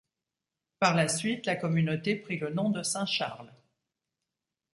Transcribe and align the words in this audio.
Par 0.79 0.95
la 0.95 1.07
suite 1.07 1.45
la 1.45 1.55
communauté 1.55 2.15
prit 2.15 2.39
le 2.39 2.49
nom 2.51 2.71
de 2.71 2.81
St-Charles. 2.81 3.53